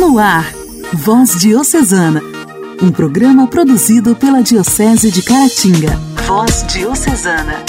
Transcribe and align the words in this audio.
No 0.00 0.18
ar, 0.18 0.50
Voz 0.94 1.38
Diocesana, 1.38 2.22
um 2.82 2.90
programa 2.90 3.46
produzido 3.46 4.16
pela 4.16 4.42
Diocese 4.42 5.10
de 5.10 5.20
Caratinga. 5.20 5.94
Voz 6.26 6.64
Diocesana. 6.68 7.62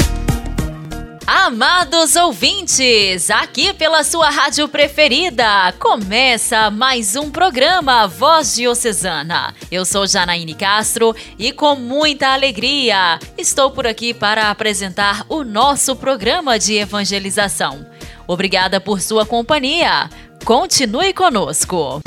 Amados 1.27 2.15
ouvintes, 2.15 3.29
aqui 3.29 3.73
pela 3.73 4.05
sua 4.05 4.29
rádio 4.29 4.65
preferida, 4.69 5.73
começa 5.77 6.71
mais 6.71 7.17
um 7.17 7.29
programa 7.29 8.07
Voz 8.07 8.55
Diocesana. 8.55 9.53
Eu 9.69 9.83
sou 9.83 10.07
Janaíne 10.07 10.53
Castro 10.53 11.13
e 11.37 11.51
com 11.51 11.75
muita 11.75 12.29
alegria 12.29 13.19
estou 13.37 13.71
por 13.71 13.85
aqui 13.85 14.13
para 14.13 14.49
apresentar 14.49 15.25
o 15.27 15.43
nosso 15.43 15.97
programa 15.97 16.57
de 16.57 16.77
evangelização. 16.77 17.85
Obrigada 18.25 18.79
por 18.79 19.01
sua 19.01 19.25
companhia. 19.25 20.09
Continue 20.45 21.13
conosco. 21.13 22.01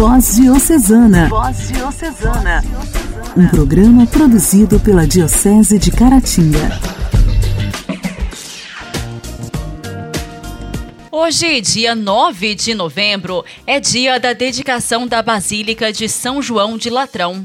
Voz 0.00 0.36
Diocesana. 0.36 1.28
Voz 1.28 1.68
Diocesana. 1.68 2.64
Um 3.36 3.46
programa 3.48 4.06
produzido 4.06 4.80
pela 4.80 5.06
Diocese 5.06 5.78
de 5.78 5.90
Caratinga. 5.90 6.70
Hoje, 11.12 11.60
dia 11.60 11.94
9 11.94 12.54
de 12.54 12.72
novembro, 12.72 13.44
é 13.66 13.78
dia 13.78 14.18
da 14.18 14.32
dedicação 14.32 15.06
da 15.06 15.20
Basílica 15.20 15.92
de 15.92 16.08
São 16.08 16.40
João 16.40 16.78
de 16.78 16.88
Latrão. 16.88 17.44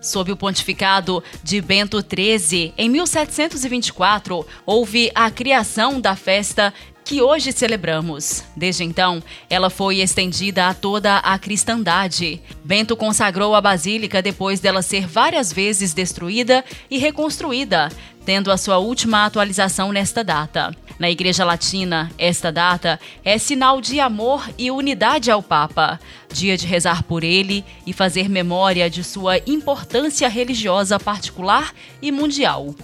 Sob 0.00 0.30
o 0.30 0.36
pontificado 0.36 1.24
de 1.42 1.60
Bento 1.60 1.98
XIII, 2.00 2.72
em 2.78 2.88
1724, 2.88 4.46
houve 4.64 5.10
a 5.12 5.28
criação 5.28 6.00
da 6.00 6.14
festa 6.14 6.72
que 7.06 7.22
hoje 7.22 7.52
celebramos. 7.52 8.42
Desde 8.56 8.82
então, 8.82 9.22
ela 9.48 9.70
foi 9.70 9.98
estendida 9.98 10.66
a 10.66 10.74
toda 10.74 11.18
a 11.18 11.38
cristandade. 11.38 12.42
Bento 12.64 12.96
consagrou 12.96 13.54
a 13.54 13.60
basílica 13.60 14.20
depois 14.20 14.58
dela 14.58 14.82
ser 14.82 15.06
várias 15.06 15.52
vezes 15.52 15.94
destruída 15.94 16.64
e 16.90 16.98
reconstruída, 16.98 17.90
tendo 18.24 18.50
a 18.50 18.56
sua 18.56 18.78
última 18.78 19.24
atualização 19.24 19.92
nesta 19.92 20.24
data. 20.24 20.74
Na 20.98 21.08
Igreja 21.08 21.44
Latina, 21.44 22.10
esta 22.18 22.50
data 22.50 22.98
é 23.24 23.38
sinal 23.38 23.80
de 23.80 24.00
amor 24.00 24.50
e 24.58 24.68
unidade 24.72 25.30
ao 25.30 25.40
Papa, 25.40 26.00
dia 26.32 26.56
de 26.56 26.66
rezar 26.66 27.04
por 27.04 27.22
ele 27.22 27.64
e 27.86 27.92
fazer 27.92 28.28
memória 28.28 28.90
de 28.90 29.04
sua 29.04 29.38
importância 29.46 30.28
religiosa 30.28 30.98
particular 30.98 31.72
e 32.02 32.10
mundial. 32.10 32.74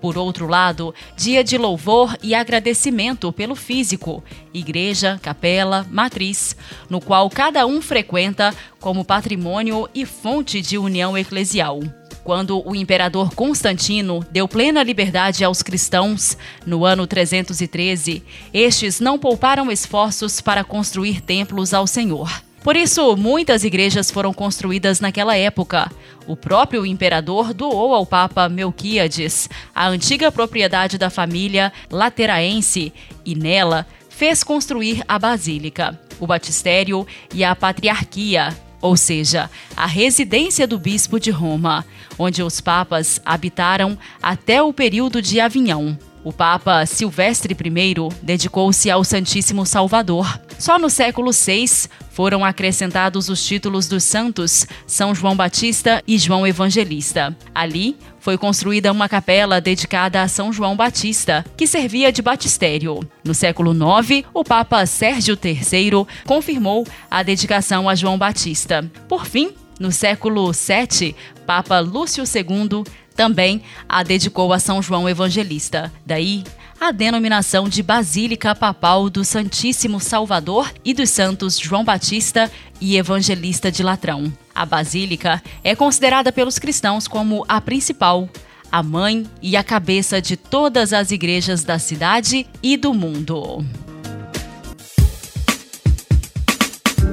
Por 0.00 0.16
outro 0.16 0.46
lado, 0.46 0.94
dia 1.16 1.42
de 1.42 1.58
louvor 1.58 2.16
e 2.22 2.34
agradecimento 2.34 3.32
pelo 3.32 3.56
físico, 3.56 4.22
igreja, 4.54 5.18
capela, 5.20 5.86
matriz, 5.90 6.56
no 6.88 7.00
qual 7.00 7.28
cada 7.28 7.66
um 7.66 7.82
frequenta 7.82 8.54
como 8.80 9.04
patrimônio 9.04 9.88
e 9.94 10.06
fonte 10.06 10.60
de 10.60 10.78
união 10.78 11.18
eclesial. 11.18 11.80
Quando 12.22 12.62
o 12.68 12.76
imperador 12.76 13.34
Constantino 13.34 14.24
deu 14.30 14.46
plena 14.46 14.82
liberdade 14.82 15.42
aos 15.42 15.62
cristãos, 15.62 16.36
no 16.66 16.84
ano 16.84 17.06
313, 17.06 18.22
estes 18.52 19.00
não 19.00 19.18
pouparam 19.18 19.72
esforços 19.72 20.40
para 20.40 20.62
construir 20.62 21.22
templos 21.22 21.72
ao 21.72 21.86
Senhor. 21.86 22.30
Por 22.68 22.76
isso, 22.76 23.16
muitas 23.16 23.64
igrejas 23.64 24.10
foram 24.10 24.30
construídas 24.34 25.00
naquela 25.00 25.34
época. 25.34 25.90
O 26.26 26.36
próprio 26.36 26.84
imperador 26.84 27.54
doou 27.54 27.94
ao 27.94 28.04
Papa 28.04 28.46
Melquíades 28.46 29.48
a 29.74 29.88
antiga 29.88 30.30
propriedade 30.30 30.98
da 30.98 31.08
família 31.08 31.72
lateraense 31.90 32.92
e 33.24 33.34
nela 33.34 33.86
fez 34.10 34.44
construir 34.44 35.02
a 35.08 35.18
basílica, 35.18 35.98
o 36.20 36.26
batistério 36.26 37.06
e 37.32 37.42
a 37.42 37.56
patriarquia, 37.56 38.54
ou 38.82 38.98
seja, 38.98 39.48
a 39.74 39.86
residência 39.86 40.66
do 40.66 40.78
bispo 40.78 41.18
de 41.18 41.30
Roma, 41.30 41.86
onde 42.18 42.42
os 42.42 42.60
papas 42.60 43.18
habitaram 43.24 43.96
até 44.22 44.62
o 44.62 44.74
período 44.74 45.22
de 45.22 45.40
Avignon. 45.40 45.96
O 46.24 46.32
Papa 46.32 46.84
Silvestre 46.84 47.54
I 47.54 47.94
dedicou-se 48.22 48.90
ao 48.90 49.04
Santíssimo 49.04 49.64
Salvador. 49.64 50.40
Só 50.58 50.78
no 50.78 50.90
século 50.90 51.30
VI 51.32 51.88
foram 52.10 52.44
acrescentados 52.44 53.28
os 53.28 53.44
títulos 53.46 53.86
dos 53.86 54.02
santos 54.02 54.66
São 54.86 55.14
João 55.14 55.36
Batista 55.36 56.02
e 56.06 56.18
João 56.18 56.46
Evangelista. 56.46 57.36
Ali 57.54 57.96
foi 58.18 58.36
construída 58.36 58.90
uma 58.90 59.08
capela 59.08 59.60
dedicada 59.60 60.20
a 60.20 60.28
São 60.28 60.52
João 60.52 60.76
Batista, 60.76 61.44
que 61.56 61.66
servia 61.66 62.10
de 62.10 62.20
batistério. 62.20 63.00
No 63.24 63.34
século 63.34 63.72
IX, 63.72 64.26
o 64.34 64.42
Papa 64.42 64.84
Sérgio 64.84 65.38
III 65.42 66.06
confirmou 66.26 66.84
a 67.08 67.22
dedicação 67.22 67.88
a 67.88 67.94
João 67.94 68.18
Batista. 68.18 68.84
Por 69.08 69.24
fim, 69.24 69.52
no 69.78 69.92
século 69.92 70.50
VII, 70.50 71.14
Papa 71.46 71.78
Lúcio 71.78 72.24
II 72.24 72.82
também 73.18 73.62
a 73.88 74.04
dedicou 74.04 74.52
a 74.52 74.60
São 74.60 74.80
João 74.80 75.08
Evangelista. 75.08 75.92
Daí 76.06 76.44
a 76.80 76.92
denominação 76.92 77.68
de 77.68 77.82
Basílica 77.82 78.54
Papal 78.54 79.10
do 79.10 79.24
Santíssimo 79.24 79.98
Salvador 79.98 80.72
e 80.84 80.94
dos 80.94 81.10
Santos 81.10 81.58
João 81.58 81.84
Batista 81.84 82.48
e 82.80 82.96
Evangelista 82.96 83.72
de 83.72 83.82
Latrão. 83.82 84.32
A 84.54 84.64
basílica 84.64 85.42
é 85.64 85.74
considerada 85.74 86.30
pelos 86.30 86.60
cristãos 86.60 87.08
como 87.08 87.44
a 87.48 87.60
principal, 87.60 88.28
a 88.70 88.84
mãe 88.84 89.26
e 89.42 89.56
a 89.56 89.64
cabeça 89.64 90.22
de 90.22 90.36
todas 90.36 90.92
as 90.92 91.10
igrejas 91.10 91.64
da 91.64 91.80
cidade 91.80 92.46
e 92.62 92.76
do 92.76 92.94
mundo. 92.94 93.64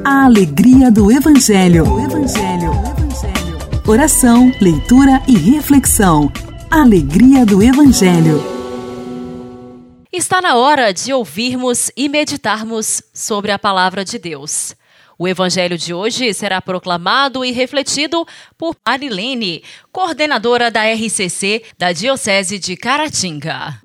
A 0.04 0.26
alegria 0.26 0.92
do 0.92 1.12
Evangelho. 1.12 1.92
O 1.92 2.00
Evangelho. 2.00 3.05
Oração, 3.88 4.52
leitura 4.60 5.22
e 5.28 5.38
reflexão. 5.38 6.34
Alegria 6.72 7.46
do 7.46 7.62
Evangelho. 7.62 8.44
Está 10.12 10.42
na 10.42 10.56
hora 10.56 10.92
de 10.92 11.14
ouvirmos 11.14 11.92
e 11.96 12.10
meditarmos 12.10 13.04
sobre 13.14 13.52
a 13.52 13.60
palavra 13.60 14.04
de 14.04 14.18
Deus. 14.18 14.76
O 15.20 15.28
evangelho 15.28 15.78
de 15.78 15.94
hoje 15.94 16.34
será 16.34 16.60
proclamado 16.60 17.46
e 17.46 17.52
refletido 17.52 18.26
por 18.58 18.76
Marilene, 18.84 19.64
coordenadora 19.92 20.72
da 20.72 20.82
RCC 20.92 21.64
da 21.78 21.92
Diocese 21.92 22.58
de 22.58 22.76
Caratinga. 22.76 23.80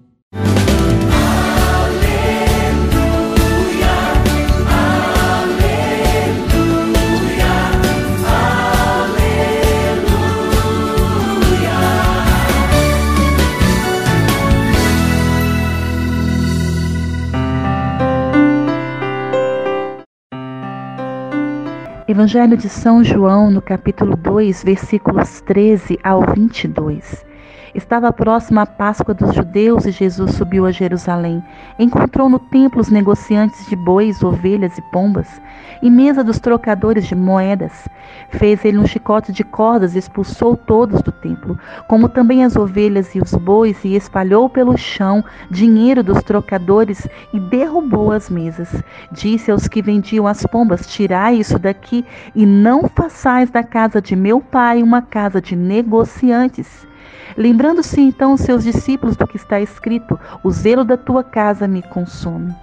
Evangelho 22.11 22.57
de 22.57 22.69
São 22.69 23.05
João, 23.05 23.53
no 23.53 23.63
capítulo 23.63 24.17
2, 24.17 24.65
versículos 24.65 25.41
13 25.43 25.97
ao 26.03 26.23
22. 26.35 27.30
Estava 27.73 28.13
próxima 28.13 28.63
a 28.63 28.67
Páscoa 28.67 29.15
dos 29.15 29.33
judeus 29.33 29.87
e 29.87 29.93
Jesus 29.93 30.33
subiu 30.33 30.67
a 30.67 30.73
Jerusalém. 30.73 31.41
Encontrou 31.79 32.29
no 32.29 32.41
templo 32.41 32.81
os 32.81 32.89
negociantes 32.89 33.65
de 33.69 33.77
bois, 33.77 34.25
ovelhas 34.25 34.77
e 34.77 34.83
pombas, 34.91 35.41
e 35.81 35.89
mesa 35.89 36.25
dos 36.25 36.41
trocadores 36.41 37.07
de 37.07 37.15
moedas. 37.15 37.89
Fez 38.31 38.65
ele 38.65 38.79
um 38.79 38.87
chicote 38.87 39.31
de 39.33 39.45
cordas 39.45 39.95
e 39.95 40.01
expulsou 40.01 40.57
todos 40.57 41.01
do 41.01 41.13
templo, 41.13 41.57
como 41.87 42.09
também 42.09 42.43
as 42.43 42.57
ovelhas 42.57 43.15
e 43.15 43.21
os 43.21 43.35
bois, 43.37 43.85
e 43.85 43.95
espalhou 43.95 44.49
pelo 44.49 44.77
chão 44.77 45.25
dinheiro 45.49 46.03
dos 46.03 46.25
trocadores 46.25 47.07
e 47.33 47.39
derrubou 47.39 48.11
as 48.11 48.29
mesas. 48.29 48.83
Disse 49.13 49.49
aos 49.49 49.69
que 49.69 49.81
vendiam 49.81 50.27
as 50.27 50.45
pombas: 50.45 50.89
Tirai 50.89 51.37
isso 51.37 51.57
daqui 51.57 52.05
e 52.35 52.45
não 52.45 52.89
façais 52.89 53.49
da 53.49 53.63
casa 53.63 54.03
de 54.03 54.17
meu 54.17 54.41
pai 54.41 54.83
uma 54.83 55.01
casa 55.03 55.41
de 55.41 55.55
negociantes. 55.55 56.90
Lembrando-se 57.37 58.01
então 58.01 58.33
os 58.33 58.41
seus 58.41 58.65
discípulos 58.65 59.17
do 59.17 59.27
que 59.27 59.37
está 59.37 59.61
escrito: 59.61 60.19
O 60.43 60.51
zelo 60.51 60.85
da 60.85 60.97
tua 60.97 61.23
casa 61.23 61.69
me 61.69 61.83
consome. 61.83 62.55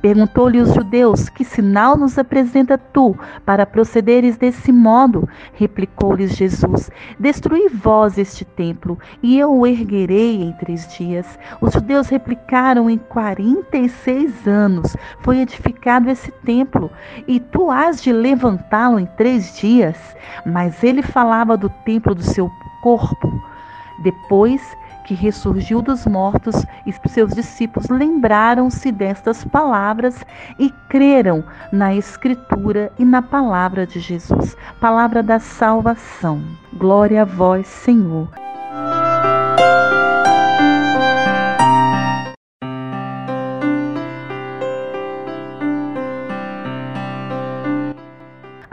Perguntou-lhe 0.00 0.60
os 0.60 0.74
judeus: 0.74 1.28
Que 1.28 1.44
sinal 1.44 1.96
nos 1.96 2.18
apresenta 2.18 2.76
tu 2.76 3.16
para 3.44 3.66
procederes 3.66 4.36
desse 4.36 4.72
modo? 4.72 5.28
Replicou-lhes 5.54 6.36
Jesus: 6.36 6.90
Destruí 7.18 7.68
vós 7.68 8.18
este 8.18 8.44
templo, 8.44 8.98
e 9.22 9.38
eu 9.38 9.52
o 9.52 9.66
erguerei 9.66 10.42
em 10.42 10.52
três 10.52 10.88
dias. 10.96 11.38
Os 11.60 11.72
judeus 11.72 12.08
replicaram: 12.08 12.90
Em 12.90 12.98
quarenta 12.98 13.76
e 13.76 13.88
seis 13.88 14.46
anos 14.46 14.96
foi 15.20 15.38
edificado 15.38 16.10
esse 16.10 16.32
templo, 16.44 16.90
e 17.26 17.38
tu 17.38 17.70
has 17.70 18.02
de 18.02 18.12
levantá-lo 18.12 18.98
em 18.98 19.06
três 19.06 19.56
dias. 19.56 19.96
Mas 20.44 20.82
ele 20.82 21.02
falava 21.02 21.56
do 21.56 21.68
templo 21.84 22.14
do 22.14 22.22
seu 22.22 22.50
corpo. 22.82 23.55
Depois 24.02 24.76
que 25.06 25.14
ressurgiu 25.14 25.80
dos 25.80 26.04
mortos, 26.04 26.66
seus 27.08 27.32
discípulos 27.32 27.88
lembraram-se 27.88 28.90
destas 28.90 29.44
palavras 29.44 30.24
e 30.58 30.70
creram 30.88 31.44
na 31.72 31.94
Escritura 31.94 32.92
e 32.98 33.04
na 33.04 33.22
palavra 33.22 33.86
de 33.86 34.00
Jesus, 34.00 34.56
palavra 34.80 35.22
da 35.22 35.38
salvação. 35.38 36.42
Glória 36.74 37.22
a 37.22 37.24
vós, 37.24 37.66
Senhor. 37.68 38.28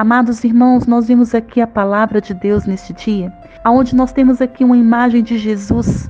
Amados 0.03 0.43
irmãos, 0.43 0.85
nós 0.85 1.07
vimos 1.07 1.33
aqui 1.33 1.61
a 1.61 1.65
palavra 1.65 2.19
de 2.19 2.33
Deus 2.33 2.65
neste 2.65 2.91
dia, 2.91 3.31
aonde 3.63 3.95
nós 3.95 4.11
temos 4.11 4.41
aqui 4.41 4.61
uma 4.61 4.75
imagem 4.75 5.23
de 5.23 5.37
Jesus 5.37 6.09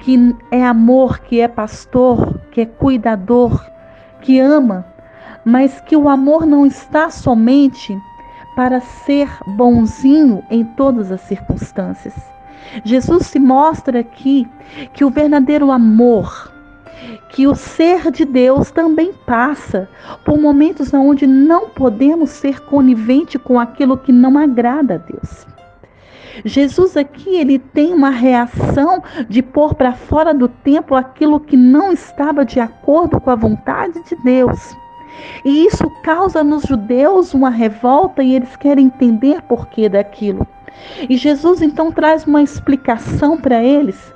que 0.00 0.34
é 0.50 0.66
amor, 0.66 1.20
que 1.20 1.38
é 1.38 1.46
pastor, 1.46 2.40
que 2.50 2.62
é 2.62 2.66
cuidador, 2.66 3.64
que 4.22 4.40
ama, 4.40 4.84
mas 5.44 5.80
que 5.82 5.96
o 5.96 6.08
amor 6.08 6.44
não 6.44 6.66
está 6.66 7.10
somente 7.10 7.96
para 8.56 8.80
ser 8.80 9.30
bonzinho 9.46 10.42
em 10.50 10.64
todas 10.64 11.12
as 11.12 11.20
circunstâncias. 11.20 12.16
Jesus 12.82 13.28
se 13.28 13.38
mostra 13.38 14.00
aqui 14.00 14.48
que 14.92 15.04
o 15.04 15.10
verdadeiro 15.10 15.70
amor, 15.70 16.52
que 17.38 17.46
o 17.46 17.54
ser 17.54 18.10
de 18.10 18.24
Deus 18.24 18.72
também 18.72 19.12
passa 19.24 19.88
por 20.24 20.36
momentos 20.36 20.92
onde 20.92 21.24
não 21.24 21.68
podemos 21.68 22.30
ser 22.30 22.58
conivente 22.62 23.38
com 23.38 23.60
aquilo 23.60 23.96
que 23.96 24.10
não 24.10 24.36
agrada 24.36 24.94
a 24.94 24.98
Deus. 24.98 25.46
Jesus 26.44 26.96
aqui 26.96 27.36
ele 27.36 27.60
tem 27.60 27.94
uma 27.94 28.10
reação 28.10 29.04
de 29.28 29.40
pôr 29.40 29.76
para 29.76 29.92
fora 29.92 30.34
do 30.34 30.48
templo 30.48 30.96
aquilo 30.96 31.38
que 31.38 31.56
não 31.56 31.92
estava 31.92 32.44
de 32.44 32.58
acordo 32.58 33.20
com 33.20 33.30
a 33.30 33.36
vontade 33.36 34.02
de 34.02 34.16
Deus. 34.16 34.76
E 35.44 35.64
isso 35.64 35.88
causa 36.02 36.42
nos 36.42 36.64
judeus 36.64 37.34
uma 37.34 37.50
revolta 37.50 38.20
e 38.20 38.34
eles 38.34 38.56
querem 38.56 38.86
entender 38.86 39.42
por 39.42 39.68
que 39.68 39.88
daquilo. 39.88 40.44
E 41.08 41.16
Jesus 41.16 41.62
então 41.62 41.92
traz 41.92 42.26
uma 42.26 42.42
explicação 42.42 43.36
para 43.36 43.62
eles, 43.62 44.12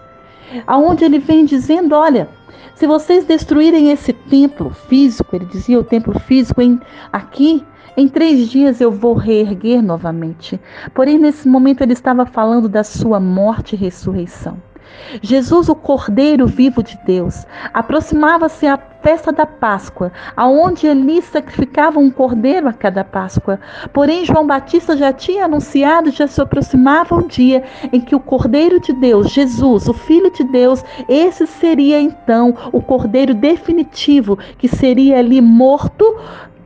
aonde 0.66 1.04
ele 1.04 1.20
vem 1.20 1.44
dizendo, 1.44 1.94
olha, 1.94 2.28
se 2.82 2.86
vocês 2.88 3.24
destruírem 3.24 3.92
esse 3.92 4.12
templo 4.12 4.70
físico, 4.70 5.36
ele 5.36 5.44
dizia 5.44 5.78
o 5.78 5.84
templo 5.84 6.18
físico 6.18 6.60
em, 6.60 6.80
aqui, 7.12 7.64
em 7.96 8.08
três 8.08 8.48
dias 8.48 8.80
eu 8.80 8.90
vou 8.90 9.14
reerguer 9.14 9.80
novamente. 9.80 10.60
Porém, 10.92 11.16
nesse 11.16 11.46
momento 11.46 11.82
ele 11.82 11.92
estava 11.92 12.26
falando 12.26 12.68
da 12.68 12.82
sua 12.82 13.20
morte 13.20 13.76
e 13.76 13.78
ressurreição. 13.78 14.60
Jesus, 15.22 15.68
o 15.68 15.74
Cordeiro 15.74 16.46
vivo 16.46 16.82
de 16.82 16.98
Deus, 17.04 17.46
aproximava-se 17.72 18.66
a 18.66 18.78
festa 19.02 19.32
da 19.32 19.44
Páscoa, 19.44 20.12
aonde 20.36 20.86
ali 20.86 21.20
sacrificavam 21.20 22.04
um 22.04 22.10
cordeiro 22.10 22.68
a 22.68 22.72
cada 22.72 23.02
Páscoa. 23.02 23.58
Porém, 23.92 24.24
João 24.24 24.46
Batista 24.46 24.96
já 24.96 25.12
tinha 25.12 25.44
anunciado, 25.44 26.10
já 26.10 26.26
se 26.26 26.40
aproximava 26.40 27.16
o 27.16 27.26
dia 27.26 27.64
em 27.92 28.00
que 28.00 28.14
o 28.14 28.20
Cordeiro 28.20 28.80
de 28.80 28.92
Deus, 28.92 29.30
Jesus, 29.30 29.88
o 29.88 29.92
Filho 29.92 30.30
de 30.30 30.44
Deus, 30.44 30.84
esse 31.08 31.46
seria 31.46 32.00
então 32.00 32.54
o 32.72 32.80
Cordeiro 32.80 33.34
definitivo 33.34 34.38
que 34.56 34.68
seria 34.68 35.18
ali 35.18 35.40
morto 35.40 36.04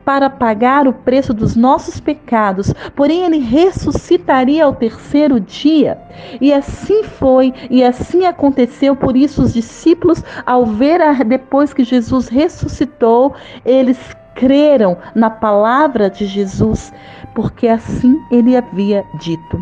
para 0.07 0.29
pagar 0.29 0.87
o 0.87 0.93
preço 0.93 1.33
dos 1.33 1.53
nossos 1.53 1.99
pecados, 1.99 2.73
porém 2.95 3.25
ele 3.25 3.39
ressuscitaria 3.39 4.63
ao 4.63 4.73
terceiro 4.73 5.37
dia. 5.37 5.97
E 6.39 6.53
assim 6.53 7.03
foi, 7.03 7.53
e 7.69 7.83
assim 7.83 8.25
aconteceu. 8.25 8.95
Por 8.95 9.17
isso, 9.17 9.43
os 9.43 9.53
discípulos, 9.53 10.23
ao 10.45 10.65
ver 10.65 11.01
a, 11.01 11.11
depois 11.11 11.73
que 11.73 11.83
Jesus 11.83 12.29
ressuscitou, 12.29 13.35
eles 13.65 13.99
creram 14.33 14.97
na 15.13 15.29
palavra 15.29 16.09
de 16.09 16.25
Jesus, 16.25 16.93
porque 17.35 17.67
assim 17.67 18.17
ele 18.31 18.55
havia 18.55 19.03
dito. 19.19 19.61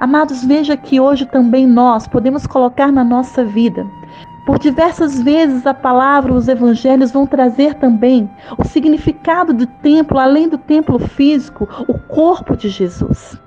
Amados, 0.00 0.44
veja 0.44 0.76
que 0.76 0.98
hoje 0.98 1.24
também 1.24 1.68
nós 1.68 2.08
podemos 2.08 2.48
colocar 2.48 2.90
na 2.90 3.04
nossa 3.04 3.44
vida 3.44 3.86
por 4.46 4.58
diversas 4.58 5.20
vezes 5.22 5.66
a 5.66 5.74
palavra, 5.74 6.32
os 6.32 6.48
evangelhos 6.48 7.10
vão 7.10 7.26
trazer 7.26 7.74
também 7.74 8.30
o 8.58 8.64
significado 8.64 9.52
do 9.54 9.66
templo, 9.66 10.18
além 10.18 10.48
do 10.48 10.58
templo 10.58 10.98
físico, 10.98 11.68
o 11.88 11.98
corpo 11.98 12.56
de 12.56 12.68
Jesus. 12.68 13.38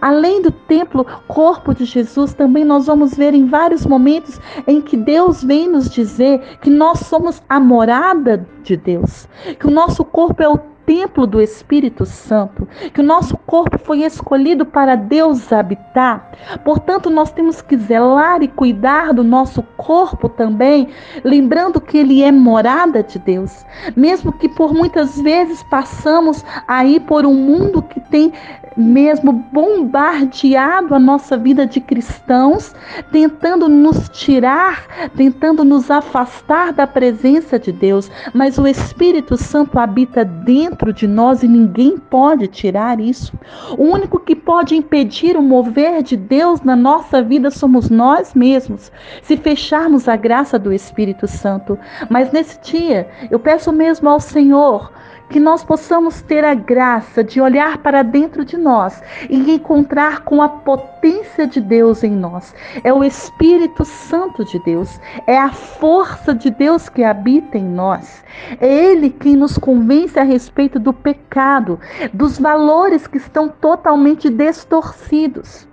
Além 0.00 0.42
do 0.42 0.50
templo, 0.50 1.04
corpo 1.26 1.74
de 1.74 1.84
Jesus, 1.84 2.34
também 2.34 2.64
nós 2.64 2.86
vamos 2.86 3.16
ver 3.16 3.34
em 3.34 3.46
vários 3.46 3.86
momentos 3.86 4.40
em 4.66 4.80
que 4.80 4.96
Deus 4.96 5.42
vem 5.42 5.68
nos 5.68 5.90
dizer 5.90 6.58
que 6.60 6.70
nós 6.70 7.00
somos 7.00 7.42
a 7.48 7.58
morada 7.58 8.46
de 8.62 8.76
Deus, 8.76 9.26
que 9.58 9.66
o 9.66 9.70
nosso 9.70 10.04
corpo 10.04 10.42
é 10.42 10.48
o 10.48 10.71
templo 10.86 11.26
do 11.26 11.40
Espírito 11.40 12.04
Santo, 12.04 12.66
que 12.92 13.00
o 13.00 13.04
nosso 13.04 13.36
corpo 13.36 13.78
foi 13.78 14.02
escolhido 14.02 14.64
para 14.64 14.94
Deus 14.94 15.52
habitar. 15.52 16.32
Portanto, 16.64 17.10
nós 17.10 17.30
temos 17.32 17.60
que 17.60 17.76
zelar 17.76 18.42
e 18.42 18.48
cuidar 18.48 19.12
do 19.12 19.24
nosso 19.24 19.62
corpo 19.76 20.28
também, 20.28 20.88
lembrando 21.24 21.80
que 21.80 21.98
ele 21.98 22.22
é 22.22 22.32
morada 22.32 23.02
de 23.02 23.18
Deus. 23.18 23.64
Mesmo 23.96 24.32
que 24.32 24.48
por 24.48 24.72
muitas 24.72 25.20
vezes 25.20 25.62
passamos 25.64 26.44
aí 26.66 27.00
por 27.00 27.24
um 27.26 27.34
mundo 27.34 27.82
que 27.82 28.00
tem 28.00 28.32
mesmo 28.76 29.32
bombardeado 29.52 30.94
a 30.94 30.98
nossa 30.98 31.36
vida 31.36 31.66
de 31.66 31.80
cristãos, 31.80 32.74
tentando 33.10 33.68
nos 33.68 34.08
tirar, 34.08 35.10
tentando 35.16 35.64
nos 35.64 35.90
afastar 35.90 36.72
da 36.72 36.86
presença 36.86 37.58
de 37.58 37.70
Deus, 37.72 38.10
mas 38.32 38.58
o 38.58 38.66
Espírito 38.66 39.36
Santo 39.36 39.78
habita 39.78 40.24
dentro 40.24 40.71
de 40.94 41.06
nós 41.06 41.42
e 41.42 41.48
ninguém 41.48 41.98
pode 41.98 42.48
tirar 42.48 43.00
isso. 43.00 43.32
O 43.76 43.84
único 43.84 44.18
que 44.18 44.34
pode 44.34 44.74
impedir 44.74 45.36
o 45.36 45.42
mover 45.42 46.02
de 46.02 46.16
Deus 46.16 46.62
na 46.62 46.74
nossa 46.74 47.22
vida 47.22 47.50
somos 47.50 47.90
nós 47.90 48.34
mesmos, 48.34 48.90
se 49.22 49.36
fecharmos 49.36 50.08
a 50.08 50.16
graça 50.16 50.58
do 50.58 50.72
Espírito 50.72 51.26
Santo. 51.26 51.78
Mas 52.08 52.32
nesse 52.32 52.60
dia, 52.60 53.08
eu 53.30 53.38
peço 53.38 53.72
mesmo 53.72 54.08
ao 54.08 54.20
Senhor 54.20 54.90
que 55.32 55.40
nós 55.40 55.64
possamos 55.64 56.20
ter 56.20 56.44
a 56.44 56.54
graça 56.54 57.24
de 57.24 57.40
olhar 57.40 57.78
para 57.78 58.02
dentro 58.02 58.44
de 58.44 58.58
nós 58.58 59.02
e 59.30 59.50
encontrar 59.50 60.20
com 60.20 60.42
a 60.42 60.48
potência 60.48 61.46
de 61.46 61.58
Deus 61.58 62.04
em 62.04 62.10
nós. 62.10 62.54
É 62.84 62.92
o 62.92 63.02
Espírito 63.02 63.82
Santo 63.82 64.44
de 64.44 64.58
Deus, 64.62 65.00
é 65.26 65.38
a 65.38 65.50
força 65.50 66.34
de 66.34 66.50
Deus 66.50 66.90
que 66.90 67.02
habita 67.02 67.56
em 67.56 67.64
nós. 67.64 68.22
É 68.60 68.68
Ele 68.68 69.08
quem 69.08 69.34
nos 69.34 69.56
convence 69.56 70.18
a 70.18 70.22
respeito 70.22 70.78
do 70.78 70.92
pecado, 70.92 71.80
dos 72.12 72.38
valores 72.38 73.06
que 73.06 73.16
estão 73.16 73.48
totalmente 73.48 74.28
distorcidos 74.28 75.66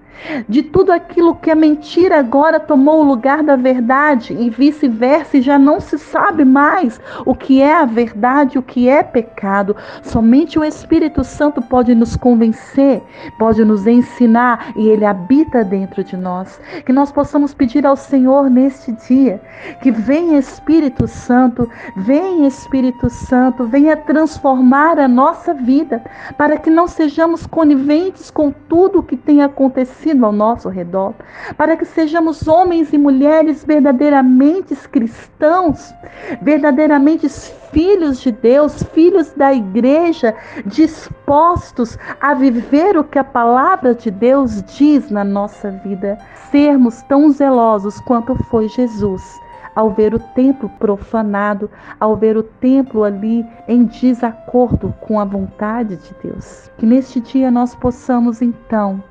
de 0.48 0.64
tudo 0.64 0.92
aquilo 0.92 1.36
que 1.36 1.52
a 1.52 1.56
mentira 1.56 2.20
agora 2.20 2.60
tomou 2.60 3.02
o 3.02 3.08
lugar 3.08 3.44
da 3.44 3.56
verdade 3.56 4.34
e 4.34 4.50
vice-versa, 4.50 5.38
e 5.38 5.42
já 5.42 5.58
não 5.58 5.80
se 5.80 5.98
sabe 5.98 6.44
mais 6.46 7.00
o 7.26 7.34
que 7.34 7.62
é 7.62 7.74
a 7.74 7.86
verdade, 7.86 8.58
o 8.58 8.62
que 8.64 8.90
é 8.90 9.04
pecado. 9.04 9.76
Somente 10.04 10.60
o 10.60 10.64
Espírito 10.64 11.24
Santo 11.24 11.62
pode 11.62 11.96
nos 11.96 12.16
convencer, 12.16 13.02
pode 13.38 13.64
nos 13.64 13.88
ensinar 13.88 14.74
e 14.76 14.88
ele 14.88 15.06
habita 15.06 15.64
dentro 15.64 16.04
de 16.04 16.18
nós. 16.18 16.60
Que 16.86 16.94
nós 16.94 17.12
possamos 17.12 17.54
pedir 17.54 17.86
ao 17.86 17.96
Senhor 17.96 18.50
neste 18.50 18.92
dia 18.92 19.42
que 19.82 19.92
venha 19.92 20.40
Espírito 20.40 21.08
Santo, 21.08 21.70
venha 21.96 22.48
Espírito 22.48 23.10
Santo, 23.10 23.66
venha 23.66 23.96
transformar 23.96 25.00
a 25.00 25.08
nossa 25.08 25.54
vida 25.54 26.04
para 26.38 26.58
que 26.58 26.70
não 26.70 26.88
sejamos 26.88 27.46
coniventes 27.46 28.32
com 28.32 28.52
tudo 28.52 29.00
o 29.00 29.04
que 29.04 29.18
tem 29.18 29.42
acontecido 29.42 30.09
acontecido 30.10 30.26
ao 30.26 30.32
nosso 30.32 30.70
redor, 30.70 31.14
para 31.58 31.76
que 31.78 31.86
sejamos 31.86 32.48
homens 32.48 32.92
e 32.94 32.98
mulheres 32.98 33.64
verdadeiramente 33.64 34.76
cristãos, 34.90 35.94
verdadeiramente 36.42 37.28
filhos 37.72 38.20
de 38.20 38.32
Deus, 38.32 38.84
filhos 38.94 39.32
da 39.34 39.54
igreja, 39.54 40.36
dispostos 40.66 41.98
a 42.20 42.34
viver 42.34 42.98
o 42.98 43.04
que 43.04 43.20
a 43.20 43.24
palavra 43.24 43.94
de 43.94 44.10
Deus 44.10 44.64
diz 44.64 45.10
na 45.12 45.24
nossa 45.24 45.72
vida, 45.72 46.18
sermos 46.52 47.02
tão 47.04 47.30
zelosos 47.30 48.00
quanto 48.02 48.36
foi 48.46 48.68
Jesus 48.68 49.40
ao 49.76 49.92
ver 49.92 50.14
o 50.14 50.20
templo 50.20 50.68
profanado, 50.78 51.70
ao 52.00 52.16
ver 52.18 52.36
o 52.36 52.44
templo 52.44 53.04
ali 53.04 53.46
em 53.66 53.86
desacordo 53.86 54.94
com 55.00 55.20
a 55.20 55.24
vontade 55.24 55.96
de 55.96 56.14
Deus. 56.22 56.70
Que 56.78 56.86
neste 56.86 57.22
dia 57.22 57.50
nós 57.50 57.76
possamos 57.76 58.42
então 58.42 59.02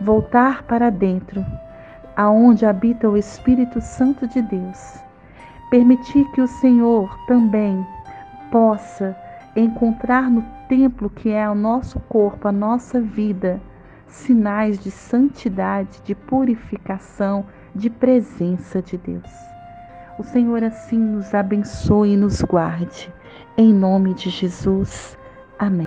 voltar 0.00 0.62
para 0.64 0.90
dentro, 0.90 1.44
aonde 2.16 2.64
habita 2.66 3.08
o 3.08 3.16
Espírito 3.16 3.80
Santo 3.80 4.26
de 4.26 4.42
Deus. 4.42 4.98
Permitir 5.70 6.24
que 6.32 6.40
o 6.40 6.46
Senhor 6.46 7.16
também 7.26 7.84
possa 8.50 9.16
encontrar 9.54 10.30
no 10.30 10.42
templo 10.68 11.10
que 11.10 11.30
é 11.30 11.48
o 11.48 11.54
nosso 11.54 11.98
corpo, 12.00 12.48
a 12.48 12.52
nossa 12.52 13.00
vida, 13.00 13.60
sinais 14.06 14.78
de 14.78 14.90
santidade, 14.90 16.00
de 16.04 16.14
purificação, 16.14 17.46
de 17.74 17.90
presença 17.90 18.80
de 18.80 18.96
Deus. 18.96 19.30
O 20.18 20.22
Senhor 20.22 20.62
assim 20.64 20.98
nos 20.98 21.34
abençoe 21.34 22.14
e 22.14 22.16
nos 22.16 22.40
guarde. 22.42 23.12
Em 23.58 23.72
nome 23.72 24.14
de 24.14 24.30
Jesus. 24.30 25.18
Amém. 25.58 25.86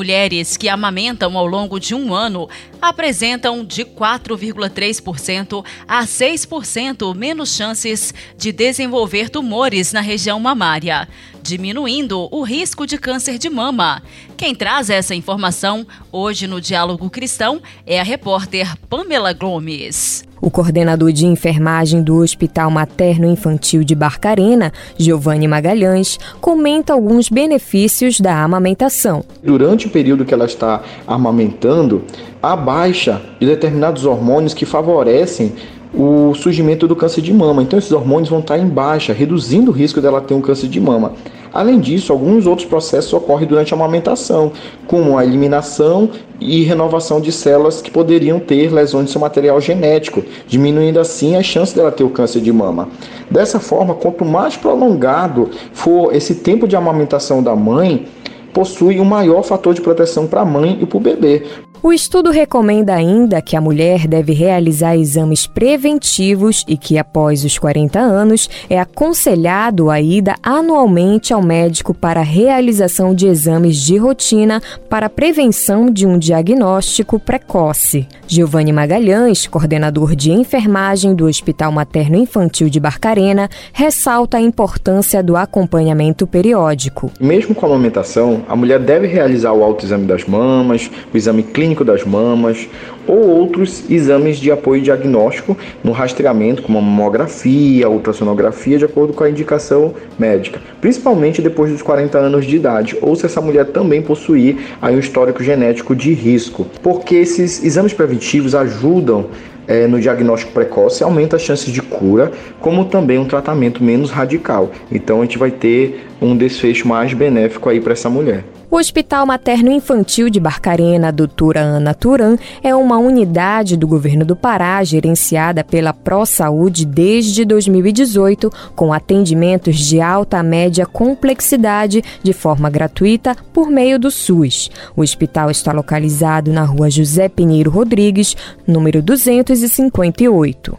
Mulheres 0.00 0.56
que 0.56 0.68
amamentam 0.68 1.36
ao 1.36 1.44
longo 1.44 1.80
de 1.80 1.92
um 1.92 2.14
ano 2.14 2.48
apresentam 2.80 3.64
de 3.64 3.84
4,3% 3.84 5.64
a 5.88 6.04
6% 6.04 7.16
menos 7.16 7.52
chances 7.52 8.14
de 8.36 8.52
desenvolver 8.52 9.28
tumores 9.28 9.92
na 9.92 10.00
região 10.00 10.38
mamária, 10.38 11.08
diminuindo 11.42 12.28
o 12.30 12.44
risco 12.44 12.86
de 12.86 12.96
câncer 12.96 13.38
de 13.38 13.50
mama. 13.50 14.00
Quem 14.36 14.54
traz 14.54 14.88
essa 14.88 15.16
informação 15.16 15.84
hoje 16.12 16.46
no 16.46 16.60
Diálogo 16.60 17.10
Cristão 17.10 17.60
é 17.84 17.98
a 17.98 18.04
repórter 18.04 18.76
Pamela 18.88 19.32
Gomes. 19.32 20.27
O 20.40 20.50
coordenador 20.50 21.12
de 21.12 21.26
enfermagem 21.26 22.02
do 22.02 22.18
Hospital 22.18 22.70
Materno 22.70 23.26
Infantil 23.26 23.82
de 23.82 23.94
Barcarena, 23.94 24.72
Giovanni 24.96 25.48
Magalhães, 25.48 26.18
comenta 26.40 26.92
alguns 26.92 27.28
benefícios 27.28 28.20
da 28.20 28.44
amamentação. 28.44 29.24
Durante 29.42 29.88
o 29.88 29.90
período 29.90 30.24
que 30.24 30.32
ela 30.32 30.44
está 30.44 30.82
amamentando, 31.06 32.02
a 32.40 32.54
baixa 32.54 33.20
de 33.40 33.46
determinados 33.46 34.04
hormônios 34.04 34.54
que 34.54 34.64
favorecem 34.64 35.52
o 35.92 36.34
surgimento 36.34 36.86
do 36.86 36.94
câncer 36.94 37.22
de 37.22 37.32
mama. 37.32 37.62
Então, 37.62 37.78
esses 37.78 37.92
hormônios 37.92 38.28
vão 38.28 38.40
estar 38.40 38.58
em 38.58 38.68
baixa, 38.68 39.12
reduzindo 39.12 39.70
o 39.70 39.74
risco 39.74 40.00
dela 40.00 40.20
ter 40.20 40.34
um 40.34 40.40
câncer 40.40 40.68
de 40.68 40.80
mama. 40.80 41.14
Além 41.52 41.80
disso, 41.80 42.12
alguns 42.12 42.46
outros 42.46 42.68
processos 42.68 43.12
ocorrem 43.12 43.48
durante 43.48 43.72
a 43.72 43.76
amamentação, 43.76 44.52
como 44.86 45.16
a 45.16 45.24
eliminação 45.24 46.10
e 46.40 46.62
renovação 46.62 47.20
de 47.20 47.32
células 47.32 47.82
que 47.82 47.90
poderiam 47.90 48.38
ter 48.38 48.72
lesões 48.72 49.06
de 49.06 49.12
seu 49.12 49.20
material 49.20 49.60
genético, 49.60 50.22
diminuindo 50.46 51.00
assim 51.00 51.36
a 51.36 51.42
chance 51.42 51.74
dela 51.74 51.90
ter 51.90 52.04
o 52.04 52.10
câncer 52.10 52.40
de 52.40 52.52
mama. 52.52 52.88
Dessa 53.30 53.58
forma, 53.58 53.94
quanto 53.94 54.24
mais 54.24 54.56
prolongado 54.56 55.50
for 55.72 56.14
esse 56.14 56.36
tempo 56.36 56.68
de 56.68 56.76
amamentação 56.76 57.42
da 57.42 57.54
mãe, 57.56 58.06
possui 58.52 58.98
um 58.98 59.04
maior 59.04 59.42
fator 59.42 59.74
de 59.74 59.80
proteção 59.80 60.26
para 60.26 60.40
a 60.40 60.44
mãe 60.44 60.78
e 60.80 60.86
para 60.86 60.96
o 60.96 61.00
bebê, 61.00 61.44
o 61.82 61.92
estudo 61.92 62.30
recomenda 62.30 62.94
ainda 62.94 63.40
que 63.40 63.56
a 63.56 63.60
mulher 63.60 64.08
deve 64.08 64.32
realizar 64.32 64.96
exames 64.96 65.46
preventivos 65.46 66.64
e 66.66 66.76
que, 66.76 66.98
após 66.98 67.44
os 67.44 67.56
40 67.56 67.98
anos, 68.00 68.50
é 68.68 68.80
aconselhado 68.80 69.88
a 69.88 70.00
ida 70.00 70.34
anualmente 70.42 71.32
ao 71.32 71.40
médico 71.40 71.94
para 71.94 72.20
a 72.20 72.24
realização 72.24 73.14
de 73.14 73.28
exames 73.28 73.76
de 73.76 73.96
rotina 73.96 74.60
para 74.90 75.08
prevenção 75.08 75.88
de 75.90 76.04
um 76.04 76.18
diagnóstico 76.18 77.18
precoce. 77.18 78.06
Giovanni 78.26 78.72
Magalhães, 78.72 79.46
coordenador 79.46 80.16
de 80.16 80.32
enfermagem 80.32 81.14
do 81.14 81.26
Hospital 81.26 81.70
Materno 81.70 82.16
Infantil 82.16 82.68
de 82.68 82.80
Barcarena, 82.80 83.48
ressalta 83.72 84.36
a 84.36 84.40
importância 84.40 85.22
do 85.22 85.36
acompanhamento 85.36 86.26
periódico. 86.26 87.10
Mesmo 87.20 87.54
com 87.54 87.66
a 87.66 87.68
amamentação, 87.68 88.42
a 88.48 88.56
mulher 88.56 88.80
deve 88.80 89.06
realizar 89.06 89.52
o 89.52 89.62
autoexame 89.62 90.06
das 90.06 90.24
mamas, 90.24 90.90
o 91.12 91.16
exame 91.16 91.42
clínico 91.42 91.67
clínico 91.68 91.84
das 91.84 92.04
mamas 92.04 92.68
ou 93.06 93.26
outros 93.28 93.84
exames 93.90 94.38
de 94.38 94.50
apoio 94.50 94.82
diagnóstico 94.82 95.56
no 95.84 95.92
rastreamento, 95.92 96.62
como 96.62 96.78
a 96.78 96.82
mamografia, 96.82 97.88
ultrassonografia, 97.88 98.78
de 98.78 98.84
acordo 98.84 99.12
com 99.12 99.24
a 99.24 99.30
indicação 99.30 99.94
médica, 100.18 100.60
principalmente 100.80 101.42
depois 101.42 101.70
dos 101.70 101.82
40 101.82 102.18
anos 102.18 102.46
de 102.46 102.56
idade, 102.56 102.96
ou 103.00 103.14
se 103.16 103.26
essa 103.26 103.40
mulher 103.40 103.66
também 103.66 104.02
possuir 104.02 104.56
aí 104.80 104.94
um 104.94 104.98
histórico 104.98 105.42
genético 105.42 105.94
de 105.94 106.12
risco, 106.12 106.66
porque 106.82 107.16
esses 107.16 107.62
exames 107.64 107.92
preventivos 107.92 108.54
ajudam 108.54 109.26
é, 109.66 109.86
no 109.86 110.00
diagnóstico 110.00 110.52
precoce 110.52 111.04
aumenta 111.04 111.36
as 111.36 111.42
chances 111.42 111.70
de 111.70 111.82
cura, 111.82 112.32
como 112.58 112.86
também 112.86 113.18
um 113.18 113.26
tratamento 113.26 113.84
menos 113.84 114.10
radical. 114.10 114.70
Então 114.90 115.20
a 115.20 115.24
gente 115.24 115.36
vai 115.36 115.50
ter 115.50 116.06
um 116.22 116.34
desfecho 116.34 116.88
mais 116.88 117.12
benéfico 117.12 117.68
aí 117.68 117.78
para 117.78 117.92
essa 117.92 118.08
mulher. 118.08 118.44
O 118.70 118.76
Hospital 118.76 119.24
Materno 119.24 119.72
Infantil 119.72 120.28
de 120.28 120.38
Barcarena, 120.38 121.10
doutora 121.10 121.60
Ana 121.60 121.94
Turan, 121.94 122.36
é 122.62 122.74
uma 122.74 122.98
unidade 122.98 123.78
do 123.78 123.88
governo 123.88 124.26
do 124.26 124.36
Pará 124.36 124.84
gerenciada 124.84 125.64
pela 125.64 125.94
Pro 125.94 126.26
Saúde 126.26 126.84
desde 126.84 127.46
2018, 127.46 128.52
com 128.76 128.92
atendimentos 128.92 129.78
de 129.78 130.02
alta 130.02 130.42
média 130.42 130.84
complexidade 130.84 132.04
de 132.22 132.34
forma 132.34 132.68
gratuita 132.68 133.34
por 133.54 133.70
meio 133.70 133.98
do 133.98 134.10
SUS. 134.10 134.70
O 134.94 135.00
hospital 135.00 135.50
está 135.50 135.72
localizado 135.72 136.52
na 136.52 136.64
rua 136.64 136.90
José 136.90 137.26
Pinheiro 137.26 137.70
Rodrigues, 137.70 138.36
número 138.66 139.00
258. 139.00 140.78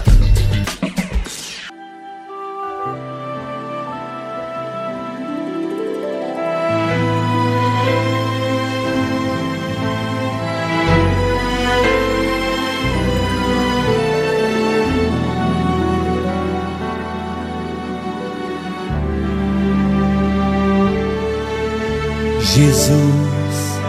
Jesus, 22.53 23.79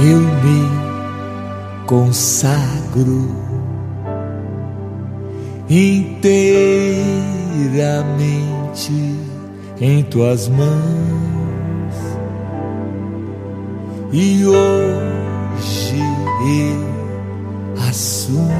eu 0.00 0.18
me 0.18 0.68
consagro 1.86 3.30
inteiramente 5.70 6.26
em 9.80 10.02
tuas 10.02 10.48
mãos. 10.48 10.68
E 14.12 14.44
hoje 14.44 16.02
eu 16.42 16.88
assumo. 17.88 18.50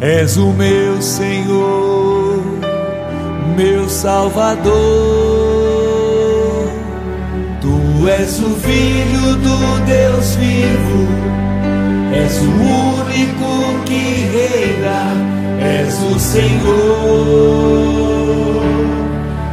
És 0.00 0.36
o 0.36 0.52
meu 0.52 1.02
Senhor, 1.02 2.40
meu 3.56 3.88
Salvador 3.88 5.29
Tu 8.00 8.08
és 8.08 8.38
o 8.40 8.48
Filho 8.54 9.36
do 9.36 9.56
Deus 9.84 10.34
vivo, 10.36 11.06
és 12.14 12.38
o 12.38 12.50
único 13.04 13.50
que 13.84 14.02
reina, 14.32 15.00
és 15.60 15.94
o 16.00 16.18
Senhor. 16.18 16.62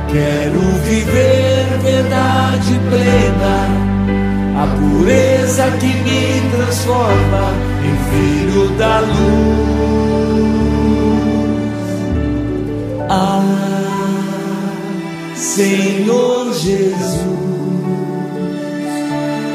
Quero 0.07 0.61
viver 0.85 1.65
verdade 1.83 2.79
plena, 2.89 3.67
a 4.63 4.65
pureza 4.77 5.65
que 5.81 5.87
me 5.87 6.49
transforma 6.55 7.45
em 7.83 7.95
filho 8.09 8.63
da 8.77 8.99
luz. 9.01 9.27
Ah, 13.09 13.43
Senhor 15.35 16.53
Jesus 16.53 17.56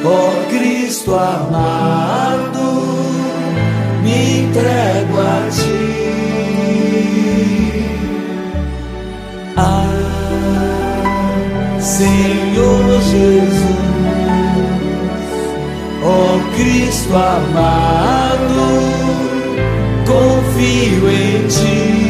Ó 0.04 0.32
Cristo 0.50 1.14
amado, 1.14 2.62
me 4.02 4.40
entrego 4.40 5.21
a 5.21 5.49
ti. 5.49 5.92
Ah, 9.56 9.87
Senhor 11.78 13.00
Jesus, 13.00 13.62
ó 16.02 16.06
oh 16.09 16.40
Cristo 16.56 17.14
amado, 17.14 18.62
confio 20.04 21.09
em 21.11 21.47
ti. 21.47 22.02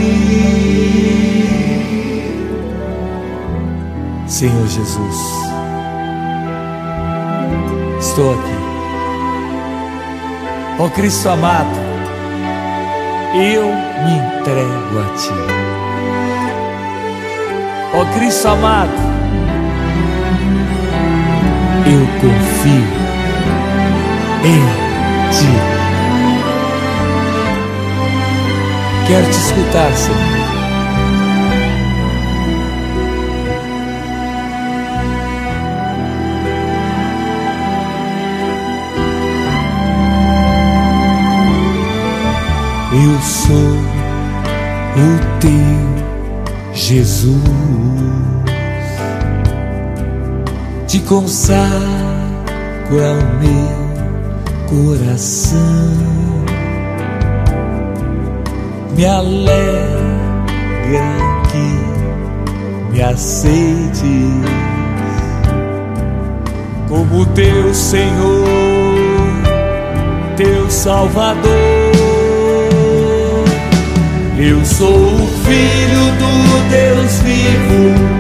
Senhor 4.27 4.67
Jesus 4.67 5.42
estou 8.13 8.35
aqui. 8.35 8.53
Ó 10.79 10.89
Cristo 10.91 11.29
amado, 11.31 11.71
eu 13.35 13.65
me 14.05 14.19
entrego 14.19 14.99
a 15.01 15.17
Ti. 15.17 15.31
Ó 17.95 18.05
Cristo 18.19 18.49
amado, 18.49 18.93
eu 21.87 22.07
confio 22.21 22.87
em 24.45 24.63
Ti. 25.33 25.53
Quero 29.07 29.25
te 29.25 29.39
escutar, 29.39 29.93
Senhor. 29.93 30.42
Sou 43.23 43.57
o 44.97 45.41
teu 45.41 45.93
Jesus, 46.75 47.35
te 50.87 50.99
consagro 51.01 51.71
ao 52.91 53.17
meu 53.41 53.93
coração, 54.69 55.61
me 58.97 59.07
alegra 59.07 59.63
que 61.51 62.93
me 62.93 63.03
aceites 63.03 64.03
como 66.89 67.25
teu 67.27 67.73
Senhor, 67.73 68.45
teu 70.37 70.71
Salvador. 70.71 71.82
Eu 74.45 74.65
sou 74.65 74.89
o 74.89 75.29
filho 75.45 76.05
do 76.19 76.69
Deus 76.69 77.21
vivo, 77.21 78.12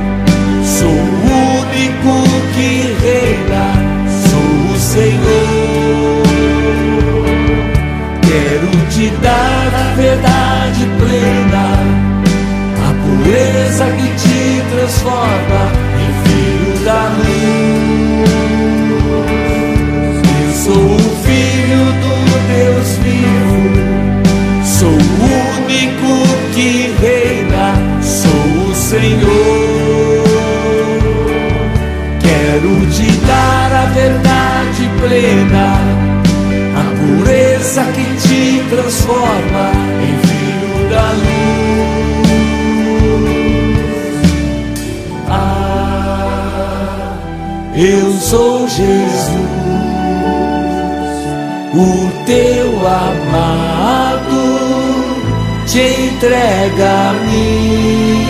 entrega 56.82 56.90
a 56.90 57.12
mim. 57.12 58.26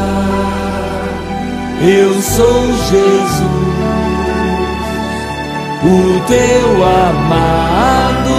eu 1.83 2.15
sou 2.23 2.67
Jesus, 2.91 3.43
o 5.83 6.21
teu 6.27 6.85
amado, 6.85 8.37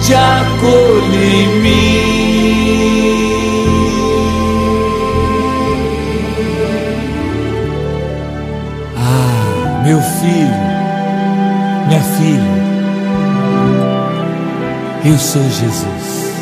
te 0.00 0.14
acolhe 0.14 1.44
em 1.44 1.60
Eu 15.02 15.16
sou 15.16 15.42
Jesus, 15.42 16.34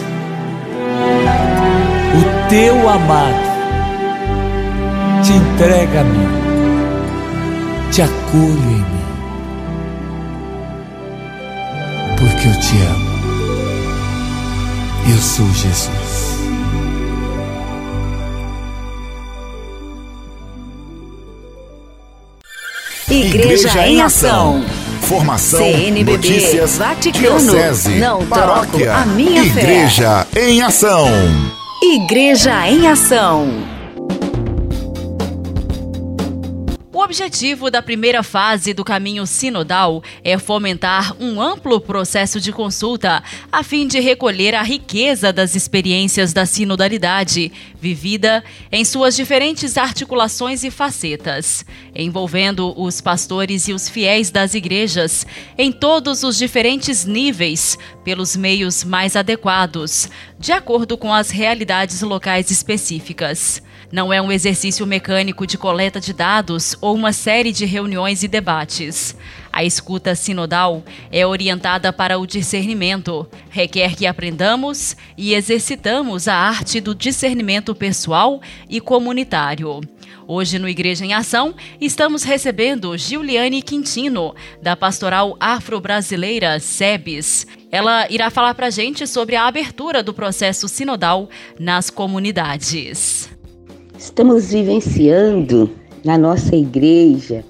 o 2.12 2.48
teu 2.48 2.88
amado, 2.88 3.48
te 5.22 5.32
entrega 5.32 6.00
a 6.00 6.04
mim, 6.04 6.28
te 7.92 8.02
acolho 8.02 8.48
em 8.48 8.82
mim, 8.82 9.06
porque 12.18 12.48
eu 12.48 12.60
te 12.60 12.76
amo. 12.82 13.08
Eu 15.08 15.18
sou 15.18 15.46
Jesus. 15.52 16.38
Igreja, 23.08 23.68
Igreja 23.68 23.86
em 23.86 24.02
Ação. 24.02 24.77
Formação, 25.08 25.60
CNBB, 25.60 26.12
notícias, 26.12 26.76
Vaticano, 26.76 27.38
diocese, 27.40 27.94
não 27.98 28.26
paróquia, 28.26 28.92
troco 28.92 29.02
a 29.02 29.06
minha 29.06 29.42
Igreja 29.42 30.26
fé. 30.30 30.50
em 30.50 30.60
Ação. 30.60 31.08
Igreja 31.82 32.68
em 32.68 32.86
Ação. 32.86 33.77
Objetivo 37.08 37.70
da 37.70 37.80
primeira 37.80 38.22
fase 38.22 38.74
do 38.74 38.84
caminho 38.84 39.26
sinodal 39.26 40.04
é 40.22 40.36
fomentar 40.36 41.16
um 41.18 41.40
amplo 41.40 41.80
processo 41.80 42.38
de 42.38 42.52
consulta, 42.52 43.22
a 43.50 43.62
fim 43.62 43.86
de 43.86 43.98
recolher 43.98 44.54
a 44.54 44.62
riqueza 44.62 45.32
das 45.32 45.54
experiências 45.54 46.34
da 46.34 46.44
sinodalidade, 46.44 47.50
vivida 47.80 48.44
em 48.70 48.84
suas 48.84 49.16
diferentes 49.16 49.78
articulações 49.78 50.62
e 50.64 50.70
facetas, 50.70 51.64
envolvendo 51.94 52.78
os 52.78 53.00
pastores 53.00 53.68
e 53.68 53.72
os 53.72 53.88
fiéis 53.88 54.30
das 54.30 54.52
igrejas 54.52 55.26
em 55.56 55.72
todos 55.72 56.22
os 56.22 56.36
diferentes 56.36 57.06
níveis, 57.06 57.78
pelos 58.04 58.36
meios 58.36 58.84
mais 58.84 59.16
adequados, 59.16 60.10
de 60.38 60.52
acordo 60.52 60.98
com 60.98 61.14
as 61.14 61.30
realidades 61.30 62.02
locais 62.02 62.50
específicas. 62.50 63.62
Não 63.90 64.12
é 64.12 64.20
um 64.20 64.30
exercício 64.30 64.86
mecânico 64.86 65.46
de 65.46 65.56
coleta 65.56 65.98
de 65.98 66.12
dados 66.12 66.76
ou 66.80 66.94
uma 66.94 67.10
série 67.10 67.52
de 67.52 67.64
reuniões 67.64 68.22
e 68.22 68.28
debates. 68.28 69.16
A 69.50 69.64
escuta 69.64 70.14
sinodal 70.14 70.84
é 71.10 71.26
orientada 71.26 71.90
para 71.90 72.18
o 72.18 72.26
discernimento, 72.26 73.26
requer 73.48 73.96
que 73.96 74.06
aprendamos 74.06 74.94
e 75.16 75.32
exercitamos 75.32 76.28
a 76.28 76.34
arte 76.34 76.82
do 76.82 76.94
discernimento 76.94 77.74
pessoal 77.74 78.42
e 78.68 78.78
comunitário. 78.78 79.80
Hoje, 80.26 80.58
no 80.58 80.68
Igreja 80.68 81.06
em 81.06 81.14
Ação, 81.14 81.54
estamos 81.80 82.22
recebendo 82.22 82.96
Giuliane 82.98 83.62
Quintino, 83.62 84.34
da 84.60 84.76
Pastoral 84.76 85.34
Afro-Brasileira 85.40 86.60
SEBS. 86.60 87.46
Ela 87.72 88.06
irá 88.10 88.28
falar 88.28 88.52
para 88.52 88.66
a 88.66 88.70
gente 88.70 89.06
sobre 89.06 89.34
a 89.34 89.46
abertura 89.46 90.02
do 90.02 90.12
processo 90.12 90.68
sinodal 90.68 91.30
nas 91.58 91.88
comunidades. 91.88 93.37
Estamos 93.98 94.52
vivenciando 94.52 95.68
na 96.04 96.16
nossa 96.16 96.54
igreja 96.54 97.44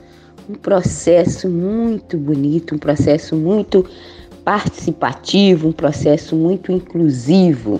um 0.48 0.54
processo 0.54 1.46
muito 1.46 2.16
bonito, 2.16 2.74
um 2.74 2.78
processo 2.78 3.36
muito 3.36 3.84
participativo, 4.46 5.68
um 5.68 5.72
processo 5.72 6.34
muito 6.34 6.72
inclusivo, 6.72 7.78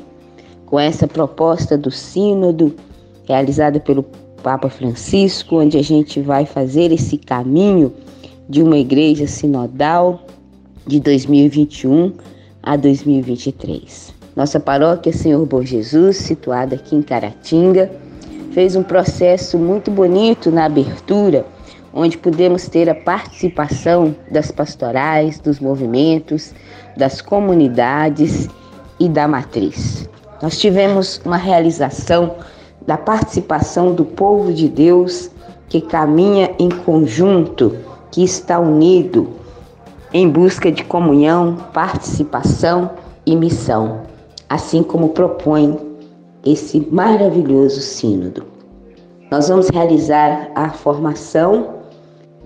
com 0.66 0.78
essa 0.78 1.08
proposta 1.08 1.78
do 1.78 1.90
Sínodo 1.90 2.76
realizada 3.26 3.80
pelo 3.80 4.04
Papa 4.42 4.68
Francisco, 4.68 5.56
onde 5.56 5.78
a 5.78 5.82
gente 5.82 6.20
vai 6.20 6.44
fazer 6.44 6.92
esse 6.92 7.16
caminho 7.16 7.90
de 8.50 8.62
uma 8.62 8.76
igreja 8.76 9.26
sinodal 9.26 10.26
de 10.86 11.00
2021 11.00 12.12
a 12.62 12.76
2023. 12.76 14.12
Nossa 14.36 14.60
paróquia 14.60 15.10
Senhor 15.10 15.44
Bom 15.46 15.62
Jesus, 15.62 16.18
situada 16.18 16.74
aqui 16.74 16.94
em 16.94 17.00
Caratinga, 17.00 17.90
fez 18.58 18.74
um 18.74 18.82
processo 18.82 19.56
muito 19.56 19.88
bonito 19.88 20.50
na 20.50 20.64
abertura, 20.64 21.46
onde 21.94 22.18
pudemos 22.18 22.66
ter 22.66 22.90
a 22.90 22.94
participação 22.96 24.16
das 24.32 24.50
pastorais, 24.50 25.38
dos 25.38 25.60
movimentos, 25.60 26.52
das 26.96 27.20
comunidades 27.20 28.48
e 28.98 29.08
da 29.08 29.28
matriz. 29.28 30.10
Nós 30.42 30.58
tivemos 30.58 31.20
uma 31.24 31.36
realização 31.36 32.34
da 32.84 32.96
participação 32.96 33.94
do 33.94 34.04
povo 34.04 34.52
de 34.52 34.68
Deus 34.68 35.30
que 35.68 35.80
caminha 35.80 36.50
em 36.58 36.68
conjunto, 36.68 37.76
que 38.10 38.24
está 38.24 38.58
unido 38.58 39.34
em 40.12 40.28
busca 40.28 40.72
de 40.72 40.82
comunhão, 40.82 41.58
participação 41.72 42.90
e 43.24 43.36
missão, 43.36 44.00
assim 44.48 44.82
como 44.82 45.10
propõe 45.10 45.87
esse 46.44 46.86
maravilhoso 46.90 47.80
sínodo. 47.80 48.44
Nós 49.30 49.48
vamos 49.48 49.68
realizar 49.68 50.50
a 50.54 50.70
formação 50.70 51.78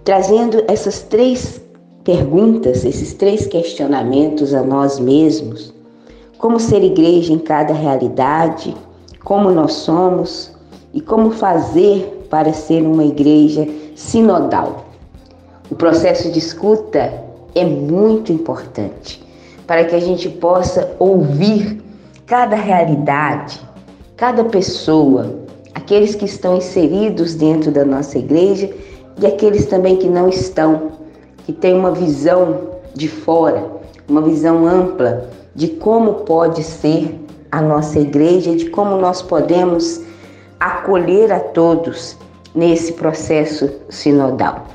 trazendo 0.05 0.65
essas 0.67 1.03
três 1.03 1.61
perguntas, 2.05 2.85
esses 2.85 3.15
três 3.15 3.47
questionamentos 3.47 4.53
a 4.53 4.63
nós 4.63 4.99
mesmos: 4.99 5.73
como 6.39 6.59
ser 6.59 6.83
igreja 6.83 7.33
em 7.33 7.39
cada 7.39 7.73
realidade, 7.73 8.75
como 9.25 9.51
nós 9.51 9.75
somos 9.75 10.53
e 10.93 11.01
como 11.01 11.31
fazer 11.31 12.27
para 12.29 12.53
ser 12.53 12.83
uma 12.83 13.05
igreja 13.05 13.69
sinodal. 13.95 14.87
O 15.71 15.75
processo 15.75 16.31
de 16.31 16.39
escuta 16.39 17.13
é 17.55 17.65
muito 17.65 18.33
importante 18.33 19.23
para 19.67 19.85
que 19.85 19.95
a 19.95 20.01
gente 20.01 20.29
possa 20.29 20.95
ouvir 20.99 21.81
cada 22.27 22.57
realidade, 22.57 23.61
cada 24.17 24.45
pessoa, 24.45 25.35
aqueles 25.75 26.15
que 26.15 26.25
estão 26.25 26.57
inseridos 26.57 27.35
dentro 27.35 27.71
da 27.71 27.85
nossa 27.85 28.19
igreja 28.19 28.71
e 29.19 29.27
aqueles 29.27 29.67
também 29.67 29.97
que 29.97 30.09
não 30.09 30.29
estão, 30.29 30.93
que 31.45 31.53
têm 31.53 31.75
uma 31.75 31.93
visão 31.93 32.73
de 32.95 33.09
fora, 33.09 33.67
uma 34.09 34.23
visão 34.23 34.67
ampla 34.67 35.29
de 35.55 35.69
como 35.69 36.15
pode 36.25 36.63
ser 36.63 37.19
a 37.51 37.61
nossa 37.61 37.99
igreja, 37.99 38.55
de 38.55 38.71
como 38.71 38.97
nós 38.97 39.21
podemos 39.21 40.01
acolher 40.59 41.33
a 41.33 41.41
todos 41.41 42.17
nesse 42.55 42.93
processo 42.95 43.71
sinodal. 43.89 44.67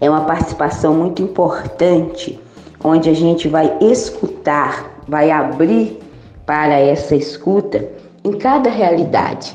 É 0.00 0.10
uma 0.10 0.24
participação 0.24 0.92
muito 0.94 1.22
importante, 1.22 2.38
onde 2.84 3.08
a 3.08 3.14
gente 3.14 3.48
vai 3.48 3.78
escutar, 3.80 5.00
vai 5.08 5.30
abrir 5.30 5.98
para 6.44 6.78
essa 6.78 7.16
escuta 7.16 7.88
em 8.26 8.32
cada 8.32 8.68
realidade. 8.68 9.54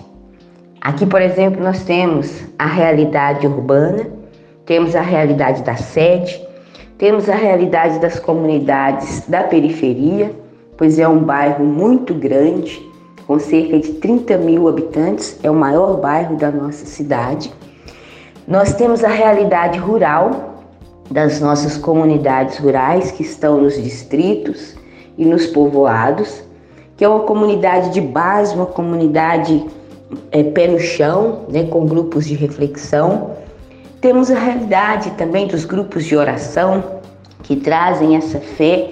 Aqui, 0.79 1.05
por 1.05 1.21
exemplo, 1.21 1.61
nós 1.61 1.83
temos 1.83 2.41
a 2.57 2.65
realidade 2.65 3.45
urbana, 3.45 4.07
temos 4.65 4.95
a 4.95 5.01
realidade 5.01 5.61
da 5.63 5.75
sede, 5.75 6.41
temos 6.97 7.27
a 7.27 7.35
realidade 7.35 7.99
das 7.99 8.17
comunidades 8.17 9.27
da 9.27 9.43
periferia, 9.43 10.31
pois 10.77 10.97
é 10.97 11.05
um 11.05 11.19
bairro 11.19 11.65
muito 11.65 12.13
grande, 12.13 12.81
com 13.27 13.37
cerca 13.39 13.77
de 13.77 13.91
30 13.95 14.37
mil 14.37 14.69
habitantes, 14.69 15.37
é 15.43 15.51
o 15.51 15.55
maior 15.55 15.97
bairro 15.97 16.37
da 16.37 16.49
nossa 16.49 16.85
cidade. 16.85 17.51
Nós 18.47 18.73
temos 18.73 19.03
a 19.03 19.09
realidade 19.09 19.79
rural 19.79 20.63
das 21.11 21.41
nossas 21.41 21.75
comunidades 21.75 22.57
rurais 22.57 23.11
que 23.11 23.21
estão 23.21 23.59
nos 23.59 23.75
distritos 23.75 24.77
e 25.17 25.25
nos 25.25 25.45
povoados, 25.47 26.41
que 27.01 27.05
é 27.05 27.09
uma 27.09 27.21
comunidade 27.21 27.89
de 27.89 27.99
base, 27.99 28.53
uma 28.53 28.67
comunidade 28.67 29.65
é, 30.31 30.43
pé 30.43 30.67
no 30.67 30.79
chão, 30.79 31.47
né, 31.49 31.63
com 31.63 31.83
grupos 31.87 32.27
de 32.27 32.35
reflexão. 32.35 33.31
Temos 33.99 34.29
a 34.29 34.37
realidade 34.37 35.09
também 35.17 35.47
dos 35.47 35.65
grupos 35.65 36.05
de 36.05 36.15
oração 36.15 37.01
que 37.41 37.55
trazem 37.55 38.15
essa 38.15 38.39
fé 38.39 38.91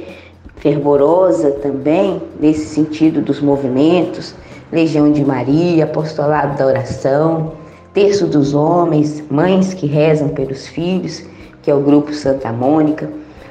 fervorosa 0.55 1.51
também, 1.51 2.19
nesse 2.39 2.65
sentido 2.73 3.21
dos 3.21 3.39
movimentos, 3.39 4.33
Legião 4.71 5.11
de 5.11 5.23
Maria, 5.23 5.83
Apostolado 5.83 6.57
da 6.57 6.65
Oração, 6.65 7.51
Terço 7.93 8.25
dos 8.25 8.55
Homens, 8.55 9.23
Mães 9.29 9.75
que 9.75 9.85
Rezam 9.85 10.29
pelos 10.29 10.65
Filhos, 10.65 11.23
que 11.61 11.69
é 11.69 11.75
o 11.75 11.81
Grupo 11.81 12.11
Santa 12.11 12.51
Mônica. 12.51 13.07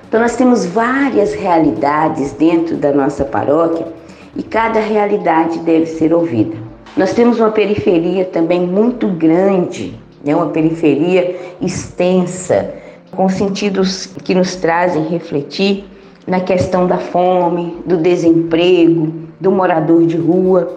Então, 0.08 0.20
nós 0.20 0.34
temos 0.34 0.66
várias 0.66 1.32
realidades 1.32 2.32
dentro 2.32 2.76
da 2.76 2.90
nossa 2.90 3.24
paróquia 3.24 3.97
e 4.36 4.42
cada 4.42 4.80
realidade 4.80 5.58
deve 5.60 5.86
ser 5.86 6.12
ouvida. 6.12 6.56
Nós 6.96 7.12
temos 7.12 7.38
uma 7.38 7.50
periferia 7.50 8.24
também 8.24 8.60
muito 8.60 9.06
grande, 9.08 9.98
né? 10.24 10.34
uma 10.34 10.48
periferia 10.48 11.36
extensa, 11.60 12.74
com 13.10 13.28
sentidos 13.28 14.06
que 14.24 14.34
nos 14.34 14.56
trazem 14.56 15.06
refletir 15.08 15.84
na 16.26 16.40
questão 16.40 16.86
da 16.86 16.98
fome, 16.98 17.78
do 17.86 17.96
desemprego, 17.96 19.12
do 19.40 19.50
morador 19.50 20.06
de 20.06 20.16
rua 20.16 20.76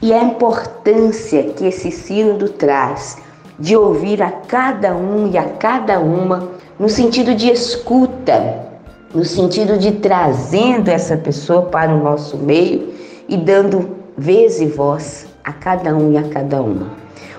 e 0.00 0.12
a 0.12 0.22
importância 0.22 1.42
que 1.42 1.64
esse 1.64 1.90
sínodo 1.90 2.50
traz 2.50 3.18
de 3.58 3.76
ouvir 3.76 4.22
a 4.22 4.30
cada 4.30 4.94
um 4.94 5.30
e 5.32 5.38
a 5.38 5.44
cada 5.44 5.98
uma 5.98 6.50
no 6.78 6.88
sentido 6.88 7.34
de 7.34 7.50
escuta, 7.50 8.65
no 9.14 9.24
sentido 9.24 9.78
de 9.78 9.92
trazendo 9.92 10.88
essa 10.88 11.16
pessoa 11.16 11.62
para 11.62 11.94
o 11.94 12.02
nosso 12.02 12.36
meio 12.36 12.92
e 13.28 13.36
dando 13.36 13.96
vez 14.16 14.60
e 14.60 14.66
voz 14.66 15.26
a 15.44 15.52
cada 15.52 15.94
um 15.94 16.12
e 16.12 16.18
a 16.18 16.22
cada 16.24 16.60
uma. 16.60 16.90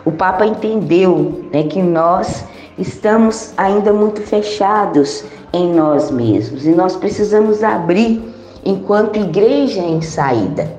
O 0.06 0.12
Papa 0.12 0.46
entendeu 0.46 1.46
né, 1.52 1.64
que 1.64 1.82
nós 1.82 2.46
estamos 2.78 3.54
ainda 3.58 3.92
muito 3.92 4.22
fechados 4.22 5.26
em 5.52 5.74
nós 5.74 6.12
mesmos 6.12 6.66
e 6.66 6.70
nós 6.70 6.96
precisamos 6.96 7.64
abrir 7.64 8.22
enquanto 8.64 9.18
igreja 9.18 9.82
em 9.82 10.02
saída. 10.02 10.72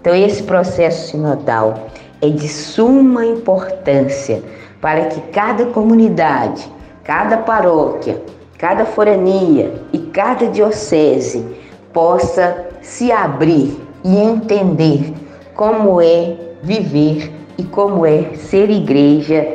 Então, 0.00 0.14
esse 0.14 0.42
processo 0.42 1.10
sinodal 1.10 1.86
é 2.20 2.28
de 2.28 2.48
suma 2.48 3.24
importância 3.24 4.42
para 4.80 5.06
que 5.06 5.20
cada 5.32 5.66
comunidade, 5.66 6.70
cada 7.02 7.38
paróquia, 7.38 8.22
cada 8.58 8.84
forania 8.84 9.82
e 9.92 9.98
cada 9.98 10.46
diocese 10.46 11.44
possa 11.92 12.66
se 12.82 13.10
abrir 13.10 13.76
e 14.04 14.16
entender 14.16 15.12
como 15.54 16.00
é 16.00 16.36
viver 16.62 17.32
e 17.56 17.64
como 17.64 18.04
é 18.04 18.34
ser 18.34 18.70
igreja 18.70 19.46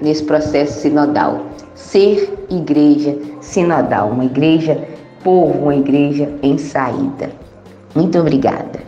nesse 0.00 0.24
processo 0.24 0.80
sinodal. 0.80 1.46
Ser 1.74 2.46
igreja 2.50 3.16
sinodal, 3.40 4.10
uma 4.10 4.24
igreja 4.24 4.86
povo, 5.22 5.58
uma 5.64 5.74
igreja 5.74 6.32
em 6.42 6.58
saída. 6.58 7.30
Muito 7.94 8.18
obrigada. 8.18 8.80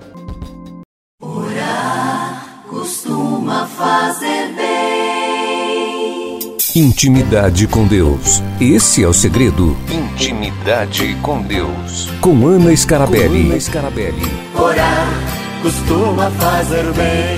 Orar 1.20 2.64
costuma 2.68 3.66
fazer. 3.66 4.41
Intimidade 6.74 7.68
com 7.68 7.86
Deus. 7.86 8.42
Esse 8.58 9.04
é 9.04 9.06
o 9.06 9.12
segredo. 9.12 9.76
Intimidade 9.90 11.14
com 11.16 11.42
Deus. 11.42 12.08
Com 12.18 12.46
Ana 12.46 12.74
Scarabelli. 12.74 13.42
Com 13.42 13.50
Ana 13.50 13.60
Scarabelli. 13.60 14.22
Orar 14.58 15.06
costuma 15.60 16.30
fazer 16.30 16.90
bem. 16.94 17.36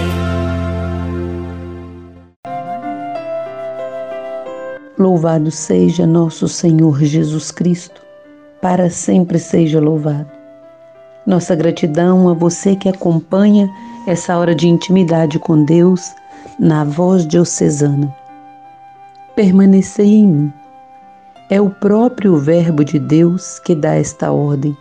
Louvado 4.97 5.51
seja 5.51 6.07
nosso 6.07 6.47
Senhor 6.47 7.03
Jesus 7.03 7.51
Cristo, 7.51 8.01
para 8.63 8.89
sempre 8.89 9.41
seja 9.41 9.81
louvado. 9.81 10.31
Nossa 11.27 11.57
gratidão 11.57 12.29
a 12.29 12.35
você 12.35 12.77
que 12.77 12.89
acompanha 12.89 13.69
essa 14.07 14.39
hora 14.39 14.55
de 14.55 14.69
intimidade 14.69 15.41
com 15.41 15.65
Deus 15.65 16.13
na 16.57 16.85
voz 16.85 17.27
diocesana. 17.27 18.15
Permanecei 19.37 20.07
em 20.07 20.29
mim. 20.29 20.53
É 21.51 21.61
o 21.61 21.69
próprio 21.69 22.37
Verbo 22.37 22.85
de 22.85 23.01
Deus 23.01 23.59
que 23.59 23.75
dá 23.75 23.97
esta 23.97 24.31
ordem 24.31 24.77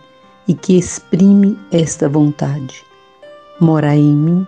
e 0.46 0.54
que 0.54 0.78
exprime 0.78 1.58
esta 1.72 2.08
vontade. 2.08 2.84
Morai 3.60 3.98
em 3.98 4.14
mim, 4.14 4.46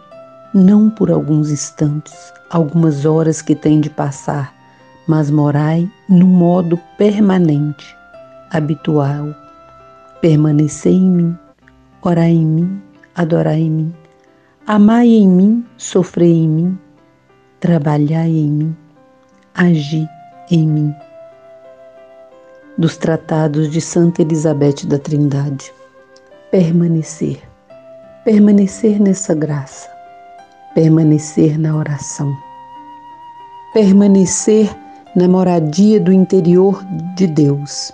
não 0.54 0.88
por 0.88 1.10
alguns 1.10 1.50
instantes, 1.50 2.14
algumas 2.50 3.04
horas 3.04 3.42
que 3.42 3.56
tem 3.56 3.80
de 3.80 3.90
passar, 3.90 4.54
mas 5.08 5.28
morai 5.28 5.90
no 6.08 6.26
modo 6.26 6.78
permanente, 6.96 7.96
habitual. 8.52 9.34
Permanecei 10.20 10.94
em 10.94 11.10
mim, 11.10 11.38
orai 12.00 12.30
em 12.30 12.46
mim, 12.46 12.82
adorai 13.16 13.58
em 13.58 13.70
mim, 13.70 13.94
amai 14.68 15.08
em 15.08 15.28
mim, 15.28 15.66
sofrei 15.76 16.32
em 16.32 16.48
mim, 16.48 16.78
trabalhai 17.58 18.30
em 18.30 18.50
mim, 18.50 18.76
agi 19.56 20.08
em 20.50 20.66
mim. 20.66 20.94
Dos 22.76 22.96
tratados 22.96 23.70
de 23.70 23.80
Santa 23.80 24.20
Elizabeth 24.20 24.86
da 24.86 24.98
Trindade. 24.98 25.72
Permanecer. 26.50 27.40
Permanecer 28.24 29.00
nessa 29.00 29.34
graça. 29.34 29.88
Permanecer 30.74 31.58
na 31.58 31.74
oração. 31.74 32.36
Permanecer 33.72 34.68
na 35.14 35.26
moradia 35.26 35.98
do 35.98 36.12
interior 36.12 36.84
de 37.16 37.26
Deus. 37.26 37.90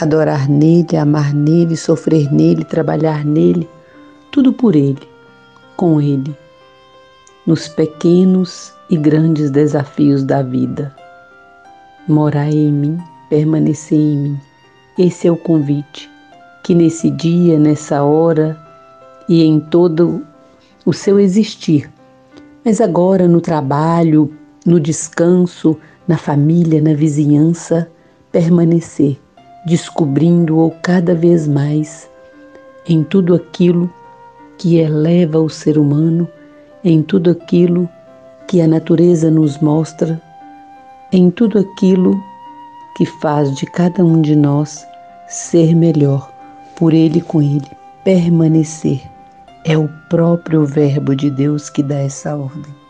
Adorar 0.00 0.48
nele, 0.48 0.96
amar 0.96 1.34
nele, 1.34 1.76
sofrer 1.76 2.32
nele, 2.32 2.64
trabalhar 2.64 3.26
nele, 3.26 3.68
tudo 4.32 4.54
por 4.54 4.74
ele, 4.74 5.06
com 5.76 6.00
ele, 6.00 6.34
nos 7.46 7.68
pequenos 7.68 8.72
e 8.92 8.96
grandes 8.98 9.50
desafios 9.50 10.22
da 10.22 10.42
vida. 10.42 10.94
Morai 12.06 12.50
em 12.50 12.70
mim, 12.70 12.98
permanecer 13.30 13.98
em 13.98 14.16
mim. 14.18 14.40
Esse 14.98 15.26
é 15.26 15.32
o 15.32 15.36
convite 15.36 16.10
que 16.62 16.74
nesse 16.74 17.08
dia, 17.08 17.58
nessa 17.58 18.02
hora 18.02 18.54
e 19.26 19.42
em 19.44 19.58
todo 19.58 20.22
o 20.84 20.92
seu 20.92 21.18
existir, 21.18 21.90
mas 22.62 22.82
agora 22.82 23.26
no 23.26 23.40
trabalho, 23.40 24.30
no 24.66 24.78
descanso, 24.78 25.74
na 26.06 26.18
família, 26.18 26.82
na 26.82 26.92
vizinhança, 26.92 27.90
permanecer, 28.30 29.18
descobrindo-o 29.64 30.70
cada 30.82 31.14
vez 31.14 31.48
mais 31.48 32.10
em 32.86 33.02
tudo 33.02 33.34
aquilo 33.34 33.90
que 34.58 34.76
eleva 34.76 35.40
o 35.40 35.48
ser 35.48 35.78
humano, 35.78 36.28
em 36.84 37.02
tudo 37.02 37.30
aquilo 37.30 37.88
que 37.88 38.01
a 38.60 38.68
natureza 38.68 39.30
nos 39.30 39.58
mostra, 39.58 40.20
em 41.10 41.30
tudo 41.30 41.58
aquilo 41.58 42.12
que 42.96 43.06
faz 43.06 43.54
de 43.54 43.66
cada 43.66 44.04
um 44.04 44.20
de 44.20 44.36
nós 44.36 44.86
ser 45.28 45.74
melhor, 45.74 46.30
por 46.76 46.92
ele 46.92 47.20
com 47.20 47.40
ele, 47.40 47.70
permanecer. 48.04 49.00
É 49.64 49.78
o 49.78 49.88
próprio 50.10 50.66
Verbo 50.66 51.14
de 51.14 51.30
Deus 51.30 51.70
que 51.70 51.82
dá 51.82 51.98
essa 51.98 52.36
ordem. 52.36 52.81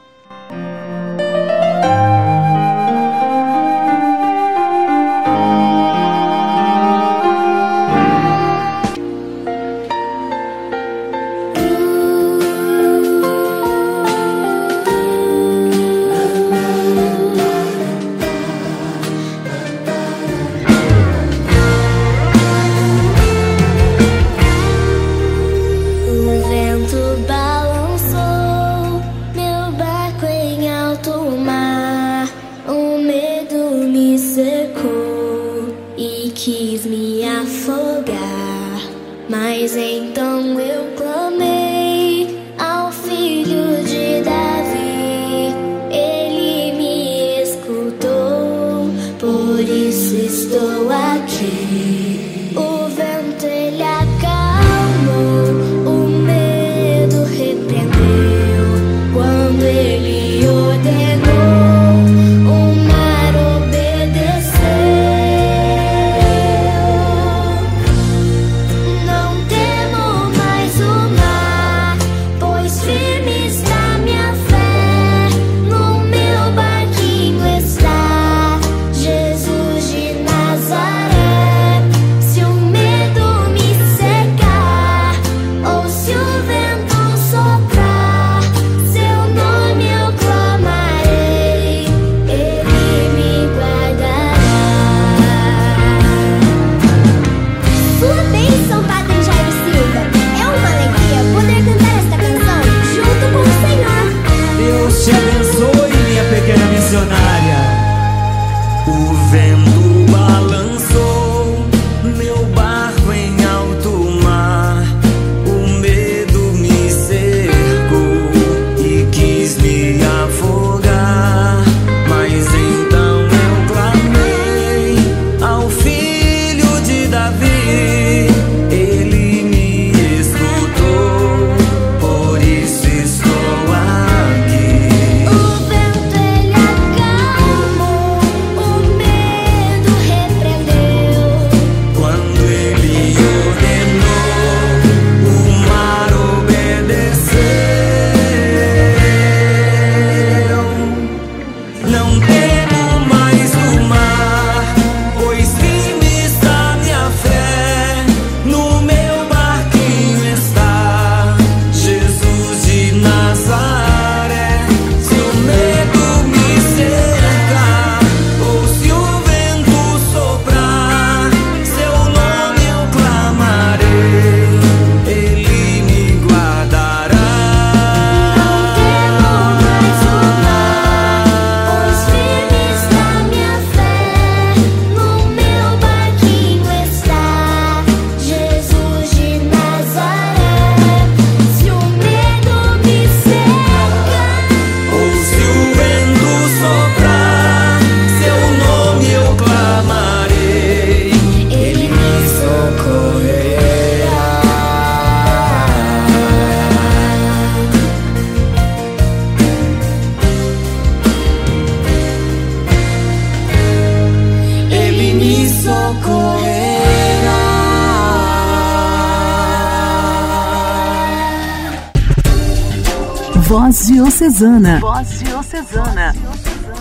Voz 223.72 223.86
Diocesana. 223.86 224.80
Voz 224.80 225.18
Diocesana. 225.20 226.14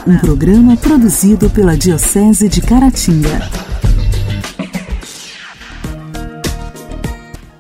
Um 0.06 0.18
programa 0.18 0.76
produzido 0.76 1.50
pela 1.50 1.78
Diocese 1.78 2.50
de 2.50 2.60
Caratinga. 2.60 3.50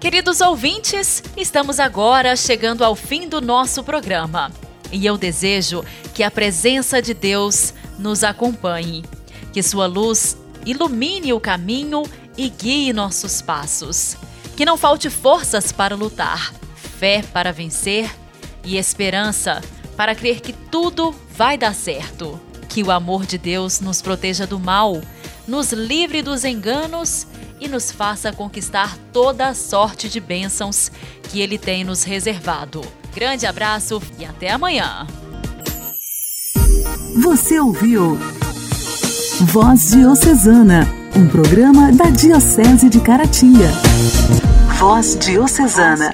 Queridos 0.01 0.41
ouvintes, 0.41 1.23
estamos 1.37 1.79
agora 1.79 2.35
chegando 2.35 2.83
ao 2.83 2.93
fim 2.93 3.29
do 3.29 3.39
nosso 3.39 3.85
programa. 3.85 4.51
E 4.91 5.05
eu 5.05 5.17
desejo 5.17 5.81
que 6.13 6.23
a 6.23 6.29
presença 6.29 7.01
de 7.01 7.13
Deus 7.13 7.73
nos 7.97 8.25
acompanhe, 8.25 9.05
que 9.53 9.63
sua 9.63 9.87
luz 9.87 10.35
ilumine 10.65 11.31
o 11.31 11.39
caminho 11.39 12.03
e 12.37 12.49
guie 12.49 12.91
nossos 12.91 13.41
passos. 13.41 14.17
Que 14.57 14.65
não 14.65 14.75
falte 14.75 15.09
forças 15.09 15.71
para 15.71 15.95
lutar, 15.95 16.53
fé 16.99 17.23
para 17.31 17.53
vencer 17.53 18.19
e 18.63 18.77
esperança 18.77 19.61
para 19.95 20.15
crer 20.15 20.41
que 20.41 20.53
tudo 20.53 21.13
vai 21.35 21.57
dar 21.57 21.75
certo. 21.75 22.39
Que 22.69 22.83
o 22.83 22.91
amor 22.91 23.25
de 23.25 23.37
Deus 23.37 23.79
nos 23.81 24.01
proteja 24.01 24.47
do 24.47 24.59
mal, 24.59 25.01
nos 25.47 25.71
livre 25.71 26.21
dos 26.21 26.45
enganos 26.45 27.27
e 27.59 27.67
nos 27.67 27.91
faça 27.91 28.31
conquistar 28.31 28.97
toda 29.13 29.47
a 29.47 29.53
sorte 29.53 30.09
de 30.09 30.19
bênçãos 30.19 30.91
que 31.23 31.41
Ele 31.41 31.57
tem 31.57 31.83
nos 31.83 32.03
reservado. 32.03 32.81
Grande 33.13 33.45
abraço 33.45 34.01
e 34.17 34.25
até 34.25 34.49
amanhã. 34.51 35.05
Você 37.21 37.59
ouviu 37.59 38.17
Voz 39.41 39.91
Diocesana, 39.91 40.87
um 41.15 41.27
programa 41.27 41.91
da 41.91 42.05
Diocese 42.05 42.89
de 42.89 43.01
Caratinga. 43.01 43.69
Voz 44.79 45.17
Diocesana. 45.19 46.13